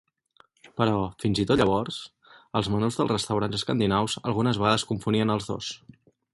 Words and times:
Però, 0.79 0.95
fins 1.23 1.41
i 1.43 1.45
tot 1.51 1.61
llavors, 1.63 1.99
els 2.61 2.71
menús 2.77 2.99
dels 3.01 3.13
restaurants 3.13 3.61
escandinaus 3.61 4.19
algunes 4.33 4.63
vegades 4.65 4.89
confonien 4.93 5.37
els 5.39 5.51
dos. 5.55 5.73